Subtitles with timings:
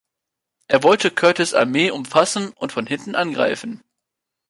[0.67, 3.83] Er wollte Curtis' Armee umfassen und von hinten angreifen.